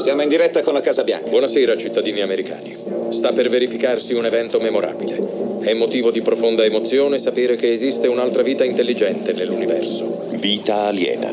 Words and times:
Siamo 0.00 0.22
in 0.22 0.30
diretta 0.30 0.62
con 0.62 0.72
la 0.72 0.80
Casa 0.80 1.04
Bianca. 1.04 1.28
Buonasera, 1.28 1.76
cittadini 1.76 2.22
americani. 2.22 2.74
Sta 3.10 3.32
per 3.32 3.50
verificarsi 3.50 4.14
un 4.14 4.24
evento 4.24 4.58
memorabile. 4.58 5.58
È 5.60 5.74
motivo 5.74 6.10
di 6.10 6.22
profonda 6.22 6.64
emozione 6.64 7.18
sapere 7.18 7.56
che 7.56 7.70
esiste 7.70 8.08
un'altra 8.08 8.42
vita 8.42 8.64
intelligente 8.64 9.34
nell'universo. 9.34 10.28
Vita 10.40 10.86
aliena. 10.86 11.30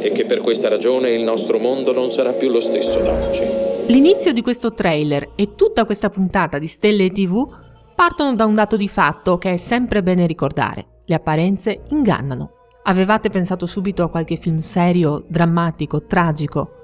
E 0.00 0.10
che 0.10 0.24
per 0.24 0.40
questa 0.40 0.68
ragione 0.68 1.12
il 1.12 1.22
nostro 1.22 1.58
mondo 1.58 1.92
non 1.92 2.10
sarà 2.10 2.32
più 2.32 2.48
lo 2.50 2.58
stesso 2.58 2.98
da 2.98 3.12
oggi. 3.12 3.44
L'inizio 3.86 4.32
di 4.32 4.42
questo 4.42 4.74
trailer 4.74 5.30
e 5.36 5.54
tutta 5.54 5.84
questa 5.84 6.08
puntata 6.08 6.58
di 6.58 6.66
Stelle 6.66 7.12
TV 7.12 7.46
partono 7.94 8.34
da 8.34 8.46
un 8.46 8.54
dato 8.54 8.76
di 8.76 8.88
fatto 8.88 9.38
che 9.38 9.52
è 9.52 9.56
sempre 9.56 10.02
bene 10.02 10.26
ricordare. 10.26 11.02
Le 11.06 11.14
apparenze 11.14 11.82
ingannano. 11.90 12.50
Avevate 12.82 13.28
pensato 13.28 13.64
subito 13.64 14.02
a 14.02 14.10
qualche 14.10 14.34
film 14.34 14.56
serio, 14.56 15.24
drammatico, 15.28 16.04
tragico? 16.04 16.77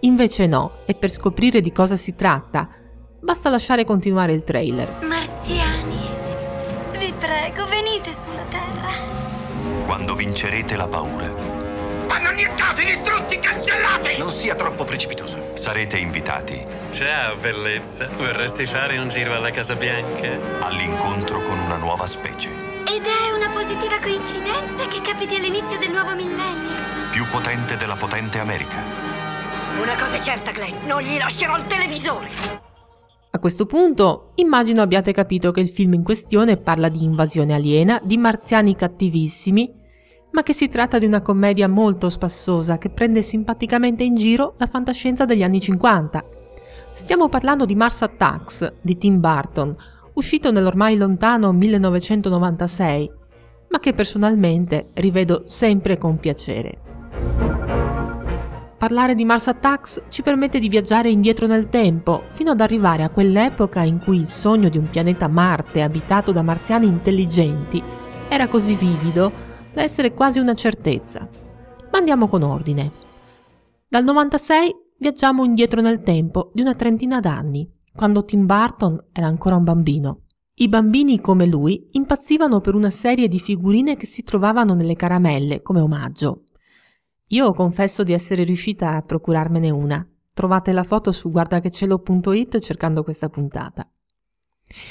Invece 0.00 0.46
no, 0.46 0.78
e 0.86 0.94
per 0.94 1.10
scoprire 1.10 1.60
di 1.60 1.72
cosa 1.72 1.96
si 1.96 2.14
tratta, 2.14 2.68
basta 3.20 3.50
lasciare 3.50 3.84
continuare 3.84 4.32
il 4.32 4.44
trailer. 4.44 4.98
Marziani, 5.02 6.08
vi 6.96 7.12
prego, 7.18 7.66
venite 7.66 8.12
sulla 8.14 8.44
Terra. 8.48 8.88
Quando 9.86 10.14
vincerete 10.14 10.76
la 10.76 10.88
paura, 10.88 11.48
Vanno 12.06 12.28
annientati, 12.30 12.84
distrutti, 12.84 13.38
cancellati! 13.38 14.16
Non 14.18 14.30
sia 14.32 14.56
troppo 14.56 14.82
precipitoso. 14.84 15.52
sarete 15.54 15.96
invitati 15.96 16.60
Ciao, 16.90 17.36
bellezza. 17.36 18.08
Vorresti 18.16 18.66
fare 18.66 18.98
un 18.98 19.06
giro 19.08 19.32
alla 19.32 19.50
Casa 19.52 19.76
Bianca? 19.76 20.26
all'incontro 20.66 21.40
con 21.42 21.56
una 21.60 21.76
nuova 21.76 22.08
specie, 22.08 22.48
Ed 22.48 23.04
è 23.04 23.30
una 23.32 23.48
positiva 23.50 24.00
coincidenza 24.02 24.88
che 24.88 25.00
capiti 25.02 25.36
all'inizio 25.36 25.78
del 25.78 25.90
nuovo 25.92 26.12
millennio. 26.16 26.78
più 27.12 27.24
potente 27.28 27.76
della 27.76 27.94
potente 27.96 28.40
America. 28.40 28.82
Una 29.78 29.94
cosa 29.96 30.16
è 30.16 30.20
certa, 30.20 30.50
Glenn, 30.50 30.86
non 30.86 31.00
gli 31.00 31.16
lascerò 31.16 31.56
il 31.56 31.66
televisore. 31.66 32.28
A 33.30 33.38
questo 33.38 33.66
punto, 33.66 34.32
immagino 34.36 34.82
abbiate 34.82 35.12
capito 35.12 35.52
che 35.52 35.60
il 35.60 35.68
film 35.68 35.92
in 35.92 36.02
questione 36.02 36.56
parla 36.56 36.88
di 36.88 37.04
invasione 37.04 37.54
aliena, 37.54 38.00
di 38.02 38.18
marziani 38.18 38.74
cattivissimi, 38.74 39.72
ma 40.32 40.42
che 40.42 40.52
si 40.52 40.68
tratta 40.68 40.98
di 40.98 41.06
una 41.06 41.22
commedia 41.22 41.68
molto 41.68 42.08
spassosa 42.08 42.78
che 42.78 42.90
prende 42.90 43.22
simpaticamente 43.22 44.02
in 44.02 44.14
giro 44.14 44.54
la 44.58 44.66
fantascienza 44.66 45.24
degli 45.24 45.42
anni 45.42 45.60
50. 45.60 46.24
Stiamo 46.92 47.28
parlando 47.28 47.64
di 47.64 47.76
Mars 47.76 48.02
Attacks 48.02 48.72
di 48.80 48.98
Tim 48.98 49.20
Burton, 49.20 49.74
uscito 50.14 50.50
nell'ormai 50.50 50.96
lontano 50.96 51.52
1996, 51.52 53.12
ma 53.68 53.78
che 53.78 53.92
personalmente 53.92 54.90
rivedo 54.94 55.42
sempre 55.44 55.98
con 55.98 56.18
piacere. 56.18 57.49
Parlare 58.80 59.14
di 59.14 59.26
Mars 59.26 59.46
Attacks 59.46 60.04
ci 60.08 60.22
permette 60.22 60.58
di 60.58 60.70
viaggiare 60.70 61.10
indietro 61.10 61.46
nel 61.46 61.68
tempo, 61.68 62.22
fino 62.28 62.52
ad 62.52 62.62
arrivare 62.62 63.02
a 63.02 63.10
quell'epoca 63.10 63.82
in 63.82 63.98
cui 63.98 64.16
il 64.16 64.24
sogno 64.24 64.70
di 64.70 64.78
un 64.78 64.88
pianeta 64.88 65.28
Marte 65.28 65.82
abitato 65.82 66.32
da 66.32 66.40
marziani 66.40 66.86
intelligenti 66.86 67.82
era 68.26 68.48
così 68.48 68.74
vivido 68.74 69.30
da 69.74 69.82
essere 69.82 70.14
quasi 70.14 70.38
una 70.38 70.54
certezza. 70.54 71.28
Ma 71.92 71.98
andiamo 71.98 72.26
con 72.26 72.42
ordine. 72.42 72.90
Dal 73.86 74.02
96 74.02 74.74
viaggiamo 74.96 75.44
indietro 75.44 75.82
nel 75.82 76.00
tempo 76.00 76.50
di 76.54 76.62
una 76.62 76.74
trentina 76.74 77.20
d'anni, 77.20 77.70
quando 77.94 78.24
Tim 78.24 78.46
Burton 78.46 78.96
era 79.12 79.26
ancora 79.26 79.56
un 79.56 79.64
bambino. 79.64 80.22
I 80.54 80.70
bambini 80.70 81.20
come 81.20 81.44
lui 81.44 81.88
impazzivano 81.90 82.62
per 82.62 82.74
una 82.74 82.88
serie 82.88 83.28
di 83.28 83.40
figurine 83.40 83.98
che 83.98 84.06
si 84.06 84.22
trovavano 84.22 84.72
nelle 84.72 84.96
caramelle 84.96 85.60
come 85.60 85.80
omaggio. 85.80 86.44
Io 87.32 87.52
confesso 87.52 88.02
di 88.02 88.12
essere 88.12 88.42
riuscita 88.42 88.96
a 88.96 89.02
procurarmene 89.02 89.70
una. 89.70 90.04
Trovate 90.34 90.72
la 90.72 90.82
foto 90.82 91.12
su 91.12 91.30
guardachecielo.it 91.30 92.58
cercando 92.58 93.04
questa 93.04 93.28
puntata. 93.28 93.88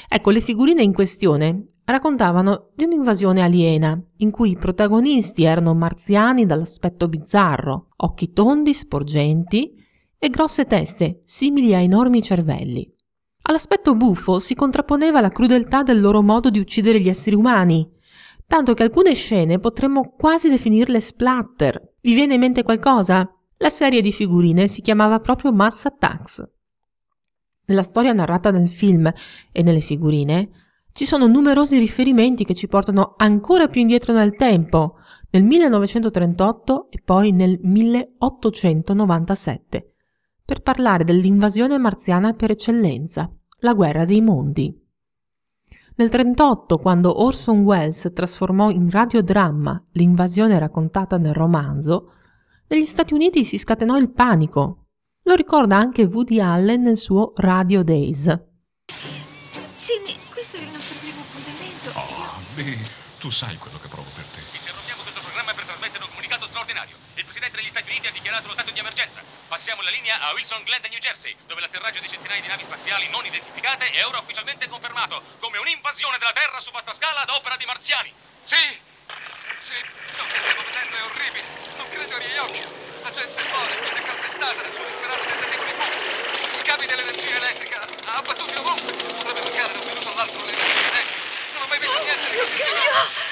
Ecco, 0.08 0.30
le 0.30 0.40
figurine 0.40 0.82
in 0.82 0.94
questione 0.94 1.72
raccontavano 1.84 2.70
di 2.74 2.84
un'invasione 2.84 3.42
aliena, 3.42 4.00
in 4.18 4.30
cui 4.30 4.52
i 4.52 4.56
protagonisti 4.56 5.44
erano 5.44 5.74
marziani 5.74 6.46
dall'aspetto 6.46 7.08
bizzarro, 7.08 7.88
occhi 7.96 8.32
tondi, 8.32 8.72
sporgenti 8.72 9.74
e 10.18 10.28
grosse 10.30 10.64
teste, 10.64 11.20
simili 11.24 11.74
a 11.74 11.80
enormi 11.80 12.22
cervelli. 12.22 12.90
All'aspetto 13.42 13.94
buffo 13.94 14.38
si 14.38 14.54
contrapponeva 14.54 15.20
la 15.20 15.30
crudeltà 15.30 15.82
del 15.82 16.00
loro 16.00 16.22
modo 16.22 16.48
di 16.48 16.58
uccidere 16.58 17.00
gli 17.00 17.08
esseri 17.08 17.36
umani, 17.36 17.86
tanto 18.50 18.74
che 18.74 18.82
alcune 18.82 19.14
scene 19.14 19.60
potremmo 19.60 20.12
quasi 20.18 20.48
definirle 20.48 20.98
splatter. 20.98 21.92
Vi 22.00 22.14
viene 22.14 22.34
in 22.34 22.40
mente 22.40 22.64
qualcosa? 22.64 23.32
La 23.58 23.68
serie 23.68 24.02
di 24.02 24.10
figurine 24.10 24.66
si 24.66 24.80
chiamava 24.80 25.20
proprio 25.20 25.52
Mars 25.52 25.86
Attacks. 25.86 26.42
Nella 27.66 27.84
storia 27.84 28.12
narrata 28.12 28.50
nel 28.50 28.68
film 28.68 29.08
e 29.52 29.62
nelle 29.62 29.78
figurine 29.78 30.48
ci 30.90 31.06
sono 31.06 31.28
numerosi 31.28 31.78
riferimenti 31.78 32.42
che 32.42 32.54
ci 32.54 32.66
portano 32.66 33.14
ancora 33.18 33.68
più 33.68 33.82
indietro 33.82 34.12
nel 34.12 34.34
tempo, 34.34 34.96
nel 35.30 35.44
1938 35.44 36.88
e 36.90 37.00
poi 37.04 37.30
nel 37.30 37.56
1897, 37.62 39.94
per 40.44 40.62
parlare 40.62 41.04
dell'invasione 41.04 41.78
marziana 41.78 42.32
per 42.32 42.50
eccellenza, 42.50 43.32
la 43.60 43.74
guerra 43.74 44.04
dei 44.04 44.20
mondi. 44.20 44.79
Nel 46.00 46.08
1938, 46.08 46.78
quando 46.78 47.22
Orson 47.24 47.60
Welles 47.60 48.10
trasformò 48.14 48.70
in 48.70 48.88
radiodramma 48.88 49.84
l'invasione 49.92 50.58
raccontata 50.58 51.18
nel 51.18 51.34
romanzo, 51.34 52.14
negli 52.68 52.86
Stati 52.86 53.12
Uniti 53.12 53.44
si 53.44 53.58
scatenò 53.58 53.98
il 53.98 54.10
panico. 54.10 54.86
Lo 55.24 55.34
ricorda 55.34 55.76
anche 55.76 56.04
Woody 56.04 56.40
Allen 56.40 56.80
nel 56.80 56.96
suo 56.96 57.34
Radio 57.36 57.82
Days. 57.82 58.22
Sidney, 59.74 60.16
questo 60.32 60.56
è 60.56 60.62
il 60.62 60.70
nostro 60.72 60.96
primo 61.00 61.20
appuntamento. 61.20 61.90
Oh, 61.92 62.40
Beh, 62.54 62.78
tu 63.18 63.28
sai 63.28 63.58
quello 63.58 63.76
che 63.78 63.88
provo 63.88 64.08
per 64.16 64.24
te. 64.28 64.40
Interrompiamo 64.56 65.02
questo 65.02 65.20
programma 65.20 65.52
per 65.52 65.64
trasmettere 65.66 66.02
un 66.02 66.08
comunicato 66.08 66.46
straordinario. 66.70 66.96
Il 67.14 67.24
Presidente 67.24 67.56
degli 67.56 67.68
Stati 67.68 67.90
Uniti 67.90 68.06
ha 68.06 68.10
dichiarato 68.10 68.46
lo 68.46 68.52
stato 68.52 68.70
di 68.70 68.78
emergenza. 68.78 69.20
Passiamo 69.48 69.82
la 69.82 69.90
linea 69.90 70.20
a 70.20 70.32
Wilson 70.32 70.62
Glen, 70.62 70.80
New 70.88 70.98
Jersey, 70.98 71.34
dove 71.46 71.60
l'atterraggio 71.60 71.98
di 71.98 72.08
centinaia 72.08 72.40
di 72.40 72.46
navi 72.46 72.64
spaziali 72.64 73.08
non 73.08 73.26
identificate 73.26 73.90
è 73.90 74.06
ora 74.06 74.18
ufficialmente 74.18 74.68
confermato 74.68 75.20
come 75.40 75.58
un'invasione 75.58 76.18
della 76.18 76.32
Terra 76.32 76.58
su 76.60 76.70
vasta 76.70 76.92
scala 76.92 77.22
ad 77.22 77.30
opera 77.30 77.56
di 77.56 77.66
marziani. 77.66 78.12
Sì, 78.42 78.80
sì, 79.58 79.74
ciò 80.12 80.24
che 80.28 80.38
stiamo 80.38 80.62
vedendo 80.62 80.96
è 80.96 81.02
orribile. 81.02 81.44
Non 81.76 81.88
credo 81.88 82.14
ai 82.14 82.24
miei 82.24 82.38
occhi. 82.38 82.64
La 83.02 83.10
gente 83.10 83.42
muore, 83.44 83.80
viene 83.80 84.02
calpestata 84.02 84.62
nel 84.62 84.72
suo 84.72 84.84
disperato 84.84 85.24
tentativo 85.24 85.64
di 85.64 85.72
fuga. 85.72 86.58
I 86.58 86.62
cavi 86.62 86.86
dell'energia 86.86 87.36
elettrica 87.36 87.88
abbattuti 88.16 88.54
ovunque. 88.56 88.92
Potrebbe 88.92 89.42
mancare 89.42 89.72
da 89.72 89.78
un 89.80 89.86
minuto 89.86 90.12
all'altro 90.12 90.44
l'energia 90.44 90.80
elettrica. 90.80 91.28
Non 91.52 91.62
ho 91.62 91.66
mai 91.66 91.78
visto 91.78 92.02
niente 92.02 92.30
di 92.30 92.36
così 92.36 92.56
terribile. 92.56 93.29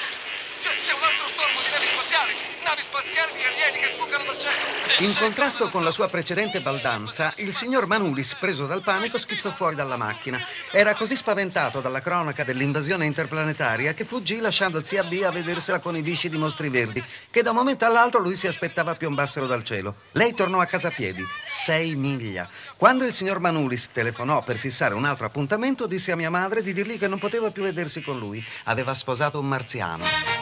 Navi 2.79 2.81
spaziali 2.81 3.31
di 3.33 3.43
alieni 3.43 3.77
che 3.77 3.91
sbucano 3.93 4.23
dal 4.23 4.37
cielo! 4.37 4.55
In 4.99 5.13
contrasto 5.19 5.69
con 5.69 5.83
la 5.83 5.91
sua 5.91 6.07
precedente 6.07 6.61
baldanza, 6.61 7.33
il 7.37 7.53
signor 7.53 7.87
Manulis, 7.87 8.35
preso 8.35 8.67
dal 8.67 8.81
panico, 8.81 9.17
schizzò 9.17 9.51
fuori 9.51 9.75
dalla 9.75 9.97
macchina. 9.97 10.39
Era 10.71 10.95
così 10.95 11.17
spaventato 11.17 11.81
dalla 11.81 11.99
cronaca 11.99 12.45
dell'invasione 12.45 13.05
interplanetaria 13.05 13.91
che 13.91 14.05
fuggì 14.05 14.39
lasciando 14.39 14.81
zia 14.81 15.03
B 15.03 15.21
a 15.25 15.29
vedersela 15.31 15.79
con 15.79 15.97
i 15.97 16.01
visci 16.01 16.29
di 16.29 16.37
mostri 16.37 16.69
verdi, 16.69 17.03
che 17.29 17.41
da 17.41 17.49
un 17.49 17.57
momento 17.57 17.83
all'altro 17.83 18.21
lui 18.21 18.37
si 18.37 18.47
aspettava 18.47 18.95
piombassero 18.95 19.45
dal 19.45 19.63
cielo. 19.63 19.95
Lei 20.13 20.33
tornò 20.33 20.61
a 20.61 20.65
casa 20.65 20.87
a 20.87 20.91
piedi, 20.91 21.25
sei 21.45 21.95
miglia. 21.95 22.47
Quando 22.77 23.03
il 23.03 23.13
signor 23.13 23.39
Manulis 23.39 23.87
telefonò 23.87 24.41
per 24.41 24.57
fissare 24.57 24.93
un 24.93 25.03
altro 25.03 25.25
appuntamento, 25.25 25.85
disse 25.85 26.13
a 26.13 26.15
mia 26.15 26.29
madre 26.29 26.61
di 26.61 26.71
dirgli 26.71 26.97
che 26.97 27.09
non 27.09 27.19
poteva 27.19 27.51
più 27.51 27.63
vedersi 27.63 28.01
con 28.01 28.17
lui. 28.17 28.41
Aveva 28.65 28.93
sposato 28.93 29.37
un 29.39 29.47
marziano. 29.49 30.38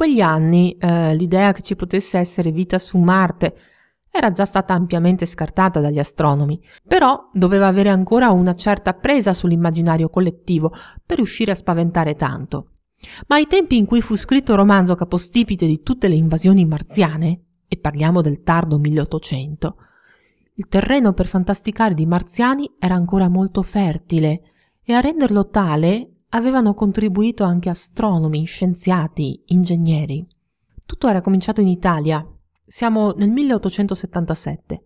Quegli 0.00 0.22
anni 0.22 0.74
eh, 0.78 1.14
l'idea 1.14 1.52
che 1.52 1.60
ci 1.60 1.76
potesse 1.76 2.16
essere 2.16 2.52
vita 2.52 2.78
su 2.78 2.96
Marte 2.96 3.54
era 4.10 4.30
già 4.30 4.46
stata 4.46 4.72
ampiamente 4.72 5.26
scartata 5.26 5.78
dagli 5.78 5.98
astronomi, 5.98 6.58
però 6.88 7.28
doveva 7.34 7.66
avere 7.66 7.90
ancora 7.90 8.30
una 8.30 8.54
certa 8.54 8.94
presa 8.94 9.34
sull'immaginario 9.34 10.08
collettivo 10.08 10.72
per 11.04 11.18
riuscire 11.18 11.50
a 11.50 11.54
spaventare 11.54 12.14
tanto. 12.14 12.76
Ma 13.26 13.36
ai 13.36 13.46
tempi 13.46 13.76
in 13.76 13.84
cui 13.84 14.00
fu 14.00 14.16
scritto 14.16 14.52
il 14.52 14.58
romanzo 14.58 14.94
capostipite 14.94 15.66
di 15.66 15.82
tutte 15.82 16.08
le 16.08 16.14
invasioni 16.14 16.64
marziane, 16.64 17.42
e 17.68 17.76
parliamo 17.76 18.22
del 18.22 18.42
tardo 18.42 18.78
1800, 18.78 19.76
il 20.54 20.66
terreno 20.68 21.12
per 21.12 21.26
fantasticare 21.26 21.92
di 21.92 22.06
marziani 22.06 22.74
era 22.78 22.94
ancora 22.94 23.28
molto 23.28 23.60
fertile 23.60 24.44
e 24.82 24.94
a 24.94 25.00
renderlo 25.00 25.44
tale 25.50 26.09
avevano 26.30 26.74
contribuito 26.74 27.44
anche 27.44 27.68
astronomi, 27.68 28.44
scienziati, 28.44 29.42
ingegneri. 29.46 30.26
Tutto 30.84 31.08
era 31.08 31.20
cominciato 31.20 31.60
in 31.60 31.68
Italia. 31.68 32.24
Siamo 32.64 33.12
nel 33.16 33.30
1877. 33.30 34.84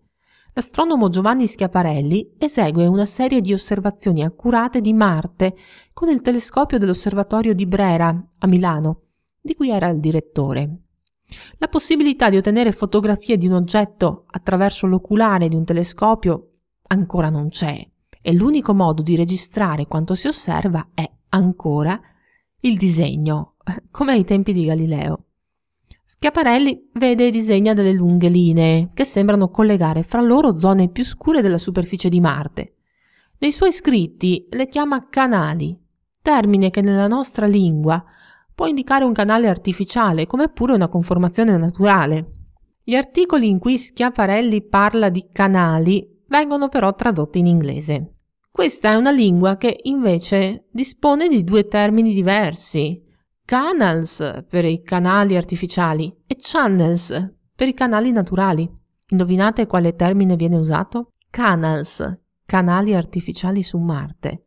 L'astronomo 0.53 1.09
Giovanni 1.09 1.47
Schiaparelli 1.47 2.35
esegue 2.37 2.87
una 2.87 3.05
serie 3.05 3.41
di 3.41 3.53
osservazioni 3.53 4.23
accurate 4.23 4.79
di 4.79 4.93
Marte 4.93 5.55
con 5.93 6.09
il 6.09 6.21
telescopio 6.21 6.77
dell'osservatorio 6.77 7.53
di 7.53 7.65
Brera, 7.65 8.07
a 8.39 8.47
Milano, 8.47 9.01
di 9.41 9.53
cui 9.53 9.69
era 9.69 9.89
il 9.89 9.99
direttore. 9.99 10.79
La 11.57 11.67
possibilità 11.67 12.29
di 12.29 12.37
ottenere 12.37 12.71
fotografie 12.71 13.37
di 13.37 13.47
un 13.47 13.53
oggetto 13.53 14.25
attraverso 14.27 14.87
l'oculare 14.87 15.49
di 15.49 15.55
un 15.55 15.65
telescopio 15.65 16.51
ancora 16.87 17.29
non 17.29 17.49
c'è 17.49 17.85
e 18.27 18.33
l'unico 18.33 18.73
modo 18.73 19.03
di 19.03 19.15
registrare 19.15 19.85
quanto 19.85 20.15
si 20.15 20.25
osserva 20.25 20.87
è 20.95 21.07
ancora 21.29 22.01
il 22.61 22.75
disegno, 22.75 23.53
come 23.91 24.13
ai 24.13 24.23
tempi 24.23 24.51
di 24.51 24.65
Galileo. 24.65 25.25
Schiaparelli 26.03 26.89
vede 26.93 27.27
e 27.27 27.29
disegna 27.29 27.73
delle 27.73 27.91
lunghe 27.91 28.27
linee 28.27 28.89
che 28.95 29.05
sembrano 29.05 29.49
collegare 29.49 30.01
fra 30.01 30.21
loro 30.21 30.57
zone 30.57 30.89
più 30.89 31.05
scure 31.05 31.43
della 31.43 31.59
superficie 31.59 32.09
di 32.09 32.19
Marte. 32.19 32.73
Nei 33.37 33.51
suoi 33.51 33.71
scritti 33.71 34.47
le 34.49 34.67
chiama 34.69 35.07
canali, 35.07 35.77
termine 36.19 36.71
che 36.71 36.81
nella 36.81 37.07
nostra 37.07 37.45
lingua 37.45 38.03
può 38.55 38.65
indicare 38.65 39.03
un 39.03 39.13
canale 39.13 39.47
artificiale 39.47 40.25
come 40.25 40.49
pure 40.49 40.73
una 40.73 40.87
conformazione 40.87 41.55
naturale. 41.57 42.31
Gli 42.83 42.95
articoli 42.95 43.47
in 43.49 43.59
cui 43.59 43.77
Schiaparelli 43.77 44.63
parla 44.63 45.09
di 45.09 45.27
canali 45.31 46.23
vengono 46.27 46.69
però 46.69 46.91
tradotti 46.95 47.37
in 47.37 47.45
inglese. 47.45 48.14
Questa 48.55 48.91
è 48.91 48.95
una 48.95 49.11
lingua 49.11 49.57
che 49.57 49.81
invece 49.83 50.69
dispone 50.71 51.27
di 51.27 51.43
due 51.43 51.67
termini 51.67 52.13
diversi, 52.13 53.03
canals 53.43 54.45
per 54.47 54.63
i 54.63 54.81
canali 54.81 55.35
artificiali 55.35 56.23
e 56.25 56.37
channels 56.39 57.33
per 57.53 57.67
i 57.67 57.73
canali 57.73 58.13
naturali. 58.13 58.65
Indovinate 59.09 59.67
quale 59.67 59.93
termine 59.95 60.37
viene 60.37 60.55
usato? 60.55 61.11
Canals, 61.29 62.17
canali 62.45 62.95
artificiali 62.95 63.61
su 63.61 63.77
Marte. 63.77 64.45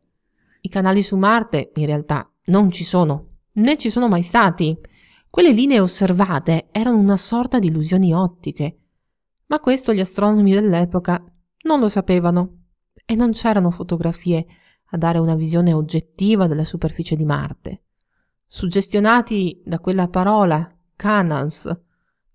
I 0.61 0.69
canali 0.69 1.03
su 1.03 1.15
Marte 1.15 1.71
in 1.75 1.85
realtà 1.85 2.27
non 2.45 2.71
ci 2.71 2.83
sono, 2.83 3.41
né 3.53 3.77
ci 3.77 3.91
sono 3.91 4.07
mai 4.07 4.23
stati. 4.23 4.75
Quelle 5.29 5.51
linee 5.51 5.79
osservate 5.79 6.69
erano 6.71 6.97
una 6.97 7.15
sorta 7.15 7.59
di 7.59 7.67
illusioni 7.67 8.11
ottiche. 8.11 8.79
Ma 9.45 9.59
questo 9.59 9.93
gli 9.93 9.99
astronomi 9.99 10.51
dell'epoca 10.51 11.23
non 11.65 11.79
lo 11.79 11.89
sapevano 11.89 12.58
e 13.05 13.15
non 13.15 13.31
c'erano 13.31 13.71
fotografie 13.71 14.45
a 14.91 14.97
dare 14.97 15.19
una 15.19 15.35
visione 15.35 15.73
oggettiva 15.73 16.47
della 16.47 16.63
superficie 16.63 17.15
di 17.15 17.25
Marte. 17.25 17.83
Suggestionati 18.45 19.61
da 19.63 19.79
quella 19.79 20.07
parola, 20.07 20.67
canals, 20.95 21.69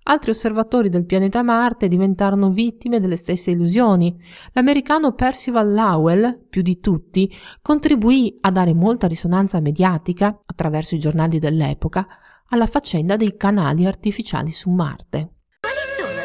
altri 0.04 0.30
osservatori 0.30 0.88
del 0.88 1.06
pianeta 1.06 1.42
Marte 1.42 1.88
diventarono 1.88 2.50
vittime 2.50 3.00
delle 3.00 3.16
stesse 3.16 3.50
illusioni. 3.50 4.16
L'americano 4.52 5.12
Percival 5.14 5.72
Lowell, 5.72 6.46
più 6.48 6.62
di 6.62 6.78
tutti, 6.78 7.32
contribuì 7.60 8.38
a 8.42 8.50
dare 8.50 8.74
molta 8.74 9.06
risonanza 9.06 9.60
mediatica, 9.60 10.38
attraverso 10.44 10.94
i 10.94 10.98
giornali 11.00 11.38
dell'epoca, 11.38 12.06
alla 12.50 12.66
faccenda 12.66 13.16
dei 13.16 13.36
canali 13.36 13.86
artificiali 13.86 14.50
su 14.50 14.70
Marte. 14.70 15.30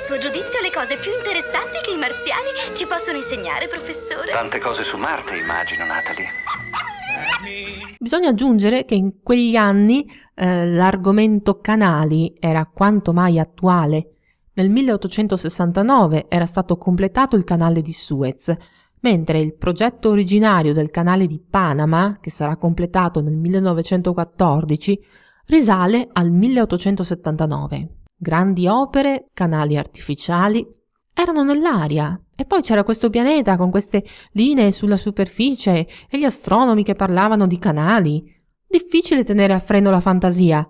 Suo 0.10 0.18
giudizio, 0.18 0.60
le 0.60 0.72
cose 0.72 0.98
più 0.98 1.12
interessanti 1.16 1.78
che 1.84 1.92
i 1.92 1.98
marziani 2.00 2.50
ci 2.74 2.88
possono 2.88 3.18
insegnare, 3.18 3.68
professore? 3.68 4.32
Tante 4.32 4.58
cose 4.58 4.84
su 4.84 4.98
Marte, 4.98 5.38
immagino, 5.38 5.86
Natalie. 5.86 6.30
Bisogna 8.00 8.30
aggiungere 8.30 8.86
che 8.86 8.96
in 8.96 9.22
quegli 9.22 9.56
anni 9.56 10.04
eh, 10.34 10.66
l'argomento 10.66 11.60
canali 11.60 12.36
era 12.40 12.66
quanto 12.66 13.14
mai 13.14 13.38
attuale. 13.38 14.16
Nel 14.54 14.72
1869 14.72 16.26
era 16.28 16.48
stato 16.48 16.76
completato 16.78 17.36
il 17.36 17.44
canale 17.44 17.82
di 17.82 17.94
Suez, 17.94 18.52
mentre 19.02 19.38
il 19.38 19.56
progetto 19.58 20.10
originario 20.10 20.74
del 20.74 20.90
canale 20.90 21.28
di 21.28 21.40
Panama, 21.40 22.18
che 22.20 22.32
sarà 22.32 22.58
completato 22.58 23.22
nel 23.22 23.36
1914, 23.36 25.06
risale 25.46 26.10
al 26.12 26.32
1879. 26.32 27.99
Grandi 28.22 28.68
opere, 28.68 29.30
canali 29.34 29.78
artificiali, 29.78 30.68
erano 31.14 31.42
nell'aria. 31.42 32.22
E 32.36 32.44
poi 32.44 32.62
c'era 32.62 32.84
questo 32.84 33.10
pianeta 33.10 33.56
con 33.56 33.72
queste 33.72 34.04
linee 34.34 34.74
sulla 34.74 34.98
superficie 34.98 35.88
e 36.10 36.20
gli 36.20 36.26
astronomi 36.26 36.84
che 36.84 36.96
parlavano 36.96 37.48
di 37.48 37.58
canali. 37.58 38.22
Difficile 38.68 39.24
tenere 39.24 39.54
a 39.54 39.60
freno 39.60 39.90
la 39.90 40.02
fantasia. 40.02 40.70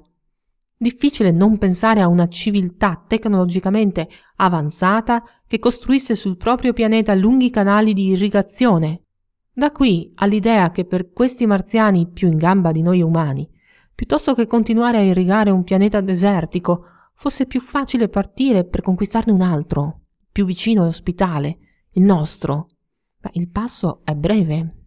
Difficile 0.77 1.31
non 1.31 1.57
pensare 1.57 2.01
a 2.01 2.07
una 2.07 2.27
civiltà 2.27 3.03
tecnologicamente 3.07 4.07
avanzata 4.35 5.23
che 5.47 5.57
costruisse 5.57 6.13
sul 6.13 6.37
proprio 6.37 6.71
pianeta 6.71 7.15
lunghi 7.15 7.49
canali 7.49 7.93
di 7.93 8.09
irrigazione. 8.09 9.05
Da 9.51 9.71
qui 9.71 10.11
all'idea 10.17 10.69
che 10.69 10.85
per 10.85 11.11
questi 11.11 11.47
marziani 11.47 12.11
più 12.11 12.27
in 12.27 12.37
gamba 12.37 12.71
di 12.71 12.83
noi 12.83 13.01
umani, 13.01 13.49
piuttosto 13.95 14.35
che 14.35 14.45
continuare 14.45 14.97
a 14.97 15.01
irrigare 15.01 15.49
un 15.49 15.63
pianeta 15.63 15.99
desertico, 15.99 16.85
fosse 17.19 17.45
più 17.45 17.59
facile 17.59 18.07
partire 18.07 18.63
per 18.63 18.81
conquistarne 18.81 19.33
un 19.33 19.41
altro 19.41 19.97
più 20.31 20.45
vicino 20.45 20.85
e 20.85 20.87
ospitale, 20.87 21.57
il 21.95 22.03
nostro. 22.03 22.67
Beh, 23.19 23.31
il 23.33 23.49
passo 23.49 23.99
è 24.05 24.13
breve. 24.13 24.85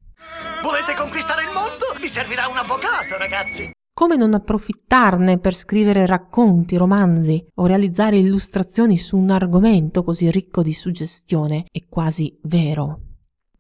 Volete 0.63 0.95
conquistare 0.95 1.43
il 1.43 1.51
mondo? 1.53 1.85
Vi 2.01 2.09
servirà 2.09 2.49
un 2.49 2.57
avvocato, 2.57 3.19
ragazzi. 3.19 3.71
Come 3.93 4.17
non 4.17 4.33
approfittarne 4.33 5.41
per 5.41 5.55
scrivere 5.55 6.07
racconti, 6.07 6.79
romanzi 6.79 7.45
o 7.57 7.67
realizzare 7.67 8.17
illustrazioni 8.17 8.97
su 8.97 9.19
un 9.19 9.29
argomento 9.29 10.03
così 10.03 10.31
ricco 10.31 10.63
di 10.63 10.73
suggestione 10.73 11.67
e 11.71 11.87
quasi 11.87 12.39
vero? 12.45 13.01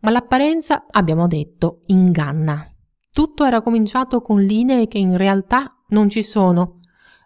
Ma 0.01 0.11
l'apparenza, 0.11 0.87
abbiamo 0.91 1.27
detto, 1.27 1.83
inganna. 1.89 2.67
Tutto 3.13 3.45
era 3.45 3.61
cominciato 3.61 4.23
con 4.23 4.41
linee 4.41 4.89
che 4.89 4.97
in 4.97 5.19
realtà 5.19 5.77
non 5.89 6.09
ci 6.09 6.23
sono. 6.23 6.79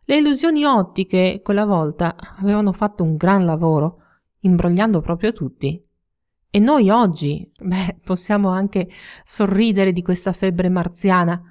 Le 0.08 0.18
illusioni 0.18 0.64
ottiche 0.64 1.40
quella 1.42 1.66
volta 1.66 2.14
avevano 2.38 2.70
fatto 2.70 3.02
un 3.02 3.16
gran 3.16 3.44
lavoro 3.44 4.02
imbrogliando 4.38 5.00
proprio 5.00 5.32
tutti. 5.32 5.84
E 6.48 6.58
noi 6.60 6.90
oggi, 6.90 7.50
beh, 7.60 8.02
possiamo 8.04 8.50
anche 8.50 8.88
sorridere 9.24 9.92
di 9.92 10.02
questa 10.02 10.32
febbre 10.32 10.68
marziana, 10.68 11.42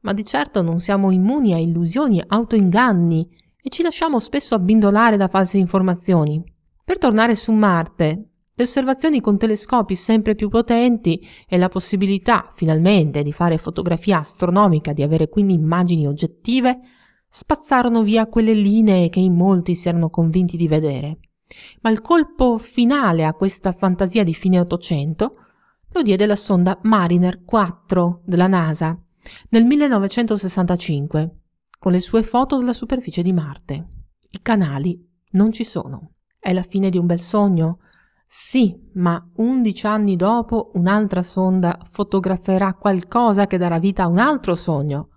ma 0.00 0.14
di 0.14 0.24
certo 0.24 0.62
non 0.62 0.78
siamo 0.78 1.10
immuni 1.10 1.52
a 1.52 1.58
illusioni, 1.58 2.22
autoinganni 2.26 3.28
e 3.62 3.68
ci 3.68 3.82
lasciamo 3.82 4.18
spesso 4.18 4.54
abbindolare 4.54 5.18
da 5.18 5.28
false 5.28 5.58
informazioni. 5.58 6.42
Per 6.82 6.96
tornare 6.96 7.34
su 7.34 7.52
Marte, 7.52 8.30
le 8.54 8.64
osservazioni 8.64 9.20
con 9.20 9.36
telescopi 9.36 9.94
sempre 9.94 10.34
più 10.34 10.48
potenti 10.48 11.22
e 11.46 11.58
la 11.58 11.68
possibilità, 11.68 12.48
finalmente, 12.54 13.22
di 13.22 13.32
fare 13.32 13.58
fotografia 13.58 14.16
astronomica, 14.16 14.94
di 14.94 15.02
avere 15.02 15.28
quindi 15.28 15.52
immagini 15.52 16.08
oggettive, 16.08 16.80
spazzarono 17.28 18.02
via 18.02 18.26
quelle 18.26 18.54
linee 18.54 19.08
che 19.08 19.20
in 19.20 19.34
molti 19.34 19.74
si 19.74 19.88
erano 19.88 20.08
convinti 20.08 20.56
di 20.56 20.68
vedere. 20.68 21.18
Ma 21.82 21.90
il 21.90 22.00
colpo 22.00 22.58
finale 22.58 23.24
a 23.24 23.34
questa 23.34 23.72
fantasia 23.72 24.24
di 24.24 24.34
fine 24.34 24.60
Ottocento 24.60 25.36
lo 25.90 26.02
diede 26.02 26.26
la 26.26 26.36
sonda 26.36 26.78
Mariner 26.82 27.44
4 27.44 28.22
della 28.24 28.46
NASA 28.46 28.98
nel 29.50 29.64
1965 29.64 31.36
con 31.78 31.92
le 31.92 32.00
sue 32.00 32.22
foto 32.22 32.58
della 32.58 32.72
superficie 32.72 33.22
di 33.22 33.32
Marte. 33.32 33.88
I 34.30 34.42
canali 34.42 35.06
non 35.32 35.52
ci 35.52 35.64
sono. 35.64 36.14
È 36.38 36.52
la 36.52 36.62
fine 36.62 36.90
di 36.90 36.98
un 36.98 37.06
bel 37.06 37.20
sogno? 37.20 37.78
Sì, 38.26 38.90
ma 38.94 39.26
11 39.36 39.86
anni 39.86 40.16
dopo 40.16 40.70
un'altra 40.74 41.22
sonda 41.22 41.78
fotograferà 41.90 42.74
qualcosa 42.74 43.46
che 43.46 43.56
darà 43.58 43.78
vita 43.78 44.02
a 44.04 44.08
un 44.08 44.18
altro 44.18 44.54
sogno. 44.54 45.08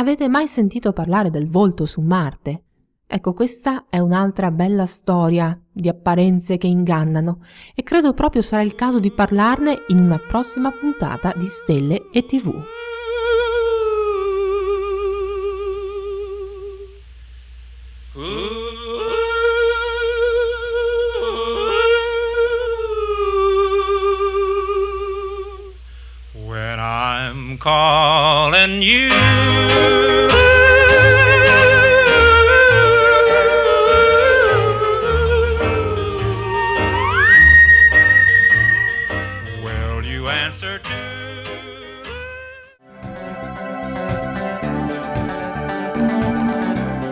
Avete 0.00 0.28
mai 0.30 0.48
sentito 0.48 0.94
parlare 0.94 1.28
del 1.28 1.46
volto 1.46 1.84
su 1.84 2.00
Marte? 2.00 2.62
Ecco, 3.06 3.34
questa 3.34 3.84
è 3.90 3.98
un'altra 3.98 4.50
bella 4.50 4.86
storia 4.86 5.60
di 5.70 5.90
apparenze 5.90 6.56
che 6.56 6.66
ingannano 6.66 7.40
e 7.74 7.82
credo 7.82 8.14
proprio 8.14 8.40
sarà 8.40 8.62
il 8.62 8.74
caso 8.74 8.98
di 8.98 9.12
parlarne 9.12 9.84
in 9.88 9.98
una 9.98 10.16
prossima 10.16 10.70
puntata 10.70 11.34
di 11.36 11.44
Stelle 11.44 12.08
e 12.10 12.24
TV. 12.24 12.79
I'm 27.20 27.58
calling 27.58 28.80
you 28.80 29.10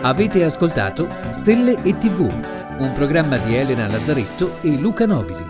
Avete 0.01 0.43
ascoltato 0.43 1.07
Stelle 1.29 1.83
e 1.83 1.97
TV, 1.97 2.21
un 2.79 2.91
programma 2.93 3.37
di 3.37 3.55
Elena 3.55 3.87
Lazzaretto 3.87 4.59
e 4.61 4.75
Luca 4.75 5.05
Nobili. 5.05 5.45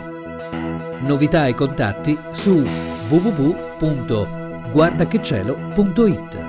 Novità 1.00 1.48
e 1.48 1.54
contatti 1.54 2.20
su 2.30 2.62
www.guardachecielo.it 4.74 6.49